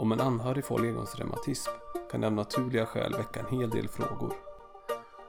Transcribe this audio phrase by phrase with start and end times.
[0.00, 1.70] Om en anhörig får ledgångsreumatism
[2.10, 4.32] kan det av naturliga skäl väcka en hel del frågor.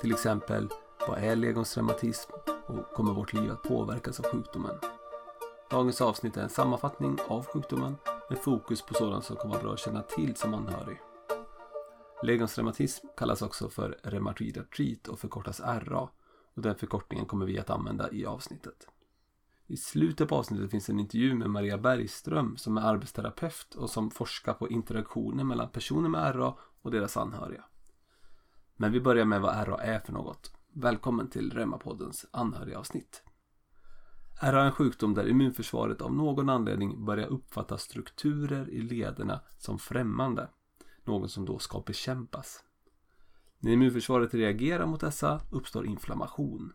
[0.00, 0.68] Till exempel,
[1.08, 2.32] vad är ledgångsreumatism
[2.66, 4.74] och kommer vårt liv att påverkas av sjukdomen?
[5.70, 7.96] Dagens avsnitt är en sammanfattning av sjukdomen
[8.30, 11.00] med fokus på sådant som kan vara bra att känna till som anhörig.
[12.22, 16.08] Ledgångsreumatism kallas också för reumatoid artrit och förkortas RA
[16.54, 18.88] och den förkortningen kommer vi att använda i avsnittet.
[19.66, 24.10] I slutet på avsnittet finns en intervju med Maria Bergström som är arbetsterapeut och som
[24.10, 27.64] forskar på interaktioner mellan personer med RA och deras anhöriga.
[28.76, 30.52] Men vi börjar med vad RA är för något.
[30.72, 33.22] Välkommen till Reumapoddens anhörigavsnitt.
[34.40, 39.78] RA är en sjukdom där immunförsvaret av någon anledning börjar uppfatta strukturer i lederna som
[39.78, 40.48] främmande.
[41.04, 42.64] Något som då ska bekämpas.
[43.58, 46.72] När immunförsvaret reagerar mot dessa uppstår inflammation.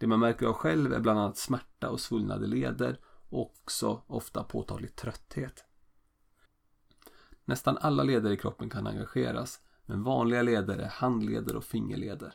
[0.00, 4.44] Det man märker av själv är bland annat smärta och svullnade leder och också ofta
[4.44, 5.64] påtaglig trötthet.
[7.44, 12.34] Nästan alla leder i kroppen kan engageras men vanliga leder är handleder och fingerleder.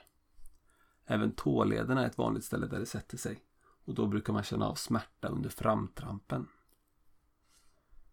[1.05, 3.43] Även tålederna är ett vanligt ställe där det sätter sig
[3.85, 6.47] och då brukar man känna av smärta under framtrampen.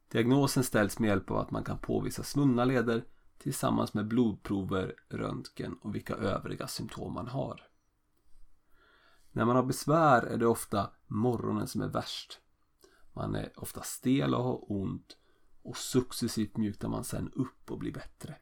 [0.09, 3.05] Diagnosen ställs med hjälp av att man kan påvisa svullna leder
[3.39, 7.72] tillsammans med blodprover, röntgen och vilka övriga symptom man har.
[9.33, 12.41] När man har besvär är det ofta morgonen som är värst.
[13.13, 15.17] Man är ofta stel och har ont
[15.63, 18.37] och successivt mjuknar man sen upp och blir bättre.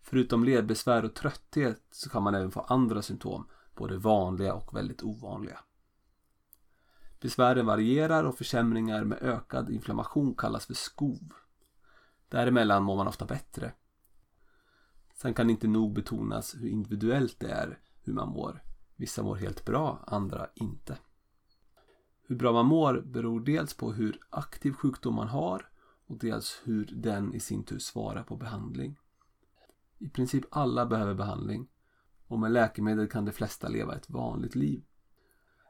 [0.00, 5.02] Förutom ledbesvär och trötthet så kan man även få andra symptom, både vanliga och väldigt
[5.02, 5.60] ovanliga.
[7.20, 11.32] Besvären varierar och försämringar med ökad inflammation kallas för skov.
[12.28, 13.72] Däremellan mår man ofta bättre.
[15.14, 18.62] Sen kan det inte nog betonas hur individuellt det är hur man mår.
[19.00, 20.98] Vissa mår helt bra, andra inte.
[22.22, 25.70] Hur bra man mår beror dels på hur aktiv sjukdom man har
[26.06, 28.98] och dels hur den i sin tur svarar på behandling.
[29.98, 31.68] I princip alla behöver behandling
[32.26, 34.84] och med läkemedel kan de flesta leva ett vanligt liv.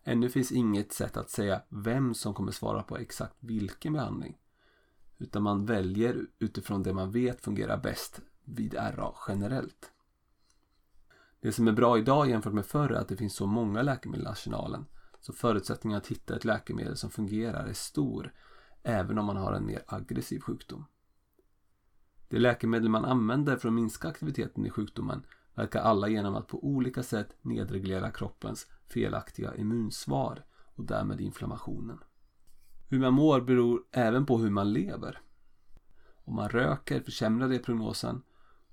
[0.04, 4.38] Ännu finns inget sätt att säga vem som kommer svara på exakt vilken behandling.
[5.18, 9.92] Utan man väljer utifrån det man vet fungerar bäst vid RA generellt.
[11.40, 14.26] Det som är bra idag jämfört med förr är att det finns så många läkemedel
[14.26, 14.86] i arsenalen.
[15.20, 18.32] Så förutsättningen att hitta ett läkemedel som fungerar är stor
[18.82, 20.84] även om man har en mer aggressiv sjukdom.
[22.28, 25.22] De läkemedel man använder för att minska aktiviteten i sjukdomen
[25.54, 31.98] verkar alla genom att på olika sätt nedreglera kroppens felaktiga immunsvar och därmed inflammationen.
[32.88, 35.20] Hur man mår beror även på hur man lever.
[36.24, 38.22] Om man röker försämrar det prognosen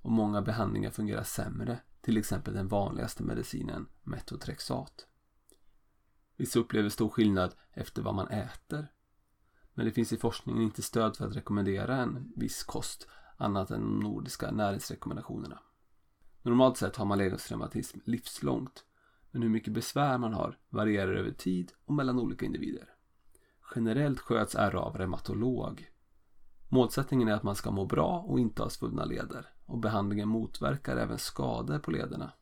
[0.02, 5.06] och många behandlingar fungerar sämre, till exempel den vanligaste medicinen metotrexat.
[6.36, 8.92] Vissa upplever stor skillnad efter vad man äter.
[9.74, 13.80] Men det finns i forskningen inte stöd för att rekommendera en viss kost annat än
[13.80, 15.58] de nordiska näringsrekommendationerna.
[16.42, 18.84] Normalt sett har man ledgångsreumatism livslångt,
[19.30, 22.94] men hur mycket besvär man har varierar över tid och mellan olika individer.
[23.74, 25.90] Generellt sköts RA av reumatolog.
[26.68, 30.96] Målsättningen är att man ska må bra och inte ha svullna leder och behandlingen motverkar
[30.96, 32.32] även skador på lederna.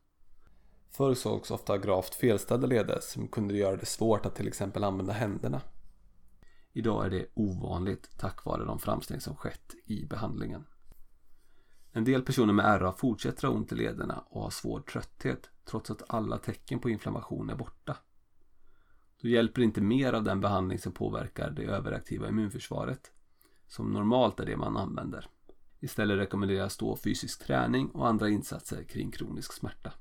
[0.90, 5.12] Förr sågs ofta gravt felställda leder som kunde göra det svårt att till exempel använda
[5.12, 5.60] händerna.
[6.72, 10.64] Idag är det ovanligt tack vare de framsteg som skett i behandlingen.
[11.92, 15.90] En del personer med RA fortsätter ha ont i lederna och har svår trötthet trots
[15.90, 17.96] att alla tecken på inflammation är borta.
[19.22, 23.12] Då hjälper inte mer av den behandling som påverkar det överaktiva immunförsvaret,
[23.68, 25.30] som normalt är det man använder.
[25.80, 29.92] Istället rekommenderas då fysisk träning och andra insatser kring kronisk smärta.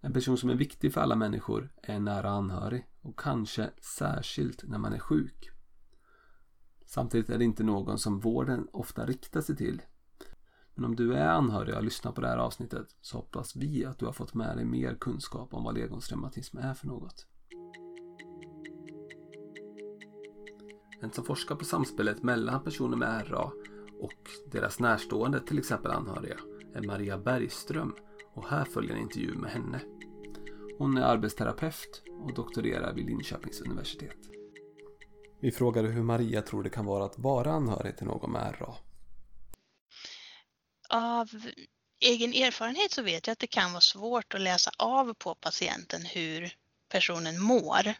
[0.00, 4.64] En person som är viktig för alla människor är en nära anhörig och kanske särskilt
[4.68, 5.50] när man är sjuk.
[6.86, 9.82] Samtidigt är det inte någon som vården ofta riktar sig till
[10.76, 13.98] men om du är anhörig och lyssnar på det här avsnittet så hoppas vi att
[13.98, 17.26] du har fått med dig mer kunskap om vad ledgångsreumatism är för något.
[21.00, 23.50] En som forskar på samspelet mellan personer med RA
[24.00, 26.36] och deras närstående, till exempel anhöriga,
[26.74, 27.94] är Maria Bergström
[28.34, 29.80] och här följer en intervju med henne.
[30.78, 34.18] Hon är arbetsterapeut och doktorerar vid Linköpings universitet.
[35.40, 38.74] Vi frågade hur Maria tror det kan vara att vara anhörig till någon med RA
[40.88, 41.28] av
[42.00, 46.02] egen erfarenhet så vet jag att det kan vara svårt att läsa av på patienten
[46.04, 46.52] hur
[46.88, 47.94] personen mår.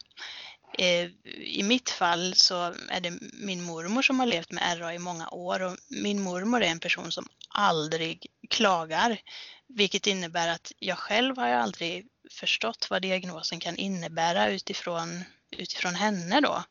[0.73, 4.99] Eh, I mitt fall så är det min mormor som har levt med RA i
[4.99, 9.21] många år och min mormor är en person som aldrig klagar.
[9.67, 16.41] Vilket innebär att jag själv har aldrig förstått vad diagnosen kan innebära utifrån, utifrån henne
[16.41, 16.63] då.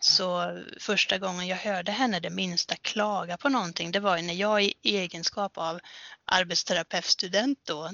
[0.00, 4.64] Så första gången jag hörde henne det minsta klaga på någonting, det var när jag
[4.64, 5.80] i egenskap av
[6.24, 7.90] arbetsterapeutstudent då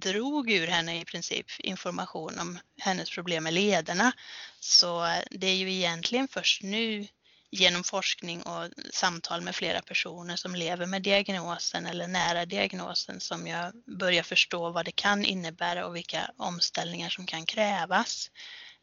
[0.00, 4.12] drog ur henne i princip information om hennes problem med lederna.
[4.60, 7.06] Så det är ju egentligen först nu
[7.50, 13.46] genom forskning och samtal med flera personer som lever med diagnosen eller nära diagnosen som
[13.46, 18.30] jag börjar förstå vad det kan innebära och vilka omställningar som kan krävas.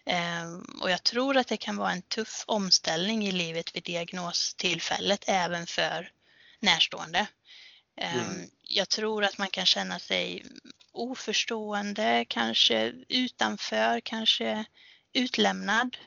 [0.05, 5.23] Ehm, och jag tror att det kan vara en tuff omställning i livet vid diagnostillfället
[5.27, 6.11] även för
[6.59, 7.27] närstående.
[7.97, 8.49] Ehm, mm.
[8.61, 10.45] Jag tror att man kan känna sig
[10.97, 14.65] oförstående, kanske utanför, kanske
[15.13, 15.97] utlämnad.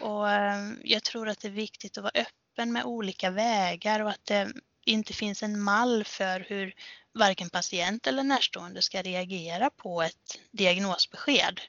[0.00, 4.10] Och eh, jag tror att det är viktigt att vara öppen med olika vägar och
[4.10, 4.52] att det
[4.84, 6.74] inte finns en mall för hur
[7.14, 11.60] varken patient eller närstående ska reagera på ett diagnosbesked.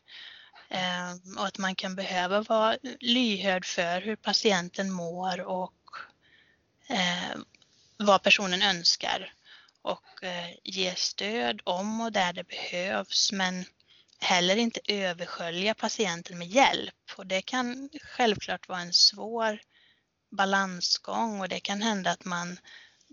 [0.69, 5.73] Eh, och att man kan behöva vara lyhörd för hur patienten mår och
[6.87, 7.37] eh,
[7.97, 9.33] vad personen önskar
[9.81, 13.65] och eh, ge stöd om och där det behövs men
[14.19, 19.61] heller inte överskölja patienten med hjälp och det kan självklart vara en svår
[20.31, 22.59] balansgång och det kan hända att man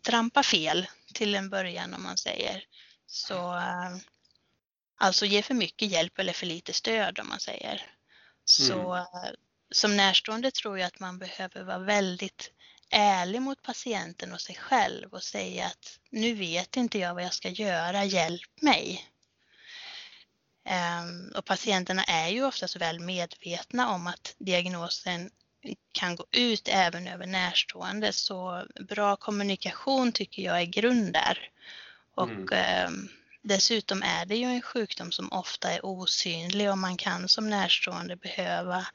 [0.05, 2.65] trampar fel till en början om man säger.
[3.07, 3.97] Så eh,
[5.01, 7.87] Alltså ge för mycket hjälp eller för lite stöd om man säger.
[8.45, 9.07] Så mm.
[9.71, 12.51] som närstående tror jag att man behöver vara väldigt
[12.91, 17.35] ärlig mot patienten och sig själv och säga att nu vet inte jag vad jag
[17.35, 19.05] ska göra, hjälp mig.
[21.01, 25.31] Um, och patienterna är ju oftast väl medvetna om att diagnosen
[25.93, 31.51] kan gå ut även över närstående så bra kommunikation tycker jag är grund där.
[32.15, 32.87] Och mm.
[32.87, 33.09] um,
[33.43, 38.17] Dessutom är det ju en sjukdom som ofta är osynlig och man kan som närstående
[38.17, 38.87] behöva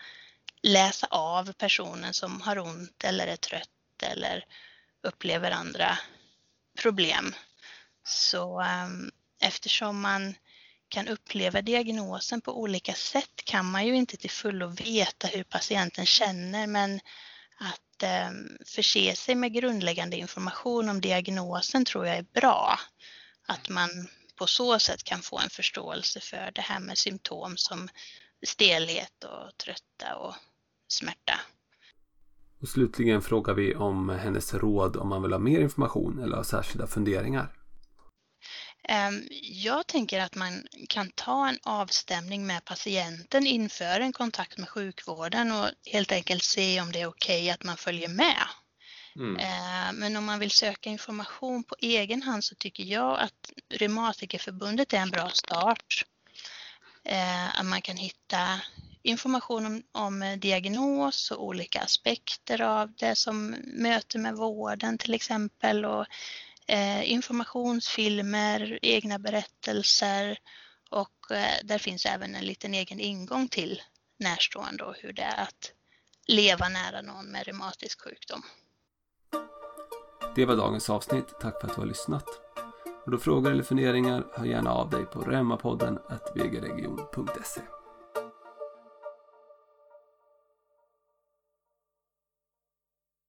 [0.62, 3.70] läsa av personen som har ont eller är trött
[4.02, 4.46] eller
[5.04, 5.98] upplever andra
[6.82, 7.36] problem.
[8.04, 9.12] Så um,
[9.42, 10.36] eftersom man
[10.90, 16.06] kan uppleva diagnosen på olika sätt kan man ju inte till fullo veta hur patienten
[16.06, 17.00] känner men
[17.58, 22.80] att um, förse sig med grundläggande information om diagnosen tror jag är bra.
[23.48, 27.90] Att man på så sätt kan få en förståelse för det här med symptom som
[28.46, 30.36] stelhet och trötta och
[30.88, 31.40] smärta.
[32.64, 36.44] Och slutligen frågar vi om hennes råd om man vill ha mer information eller har
[36.44, 37.54] särskilda funderingar.
[38.84, 44.70] Ehm, jag tänker att man kan ta en avstämning med patienten inför en kontakt med
[44.70, 48.48] sjukvården och helt enkelt se om det är okej okay att man följer med
[49.16, 49.36] Mm.
[49.38, 54.94] Eh, men om man vill söka information på egen hand så tycker jag att Reumatikerförbundet
[54.94, 56.06] är en bra start.
[57.04, 58.60] Eh, att man kan hitta
[59.04, 65.14] information om, om, eh, diagnos och olika aspekter av det som möte med vården till
[65.14, 66.06] exempel och
[66.68, 70.38] eh, informationsfilmer, egna berättelser
[70.90, 73.82] och eh, där finns även en liten egen ingång till
[74.20, 75.72] närstående och hur det är att
[76.28, 78.42] leva nära någon med reumatisk sjukdom.
[80.36, 81.26] Det var dagens avsnitt.
[81.42, 82.26] Tack för att du har lyssnat.
[83.06, 86.00] Har du frågor eller funderingar, hör gärna av dig på remmapodden
[86.36, 87.62] vgregion.se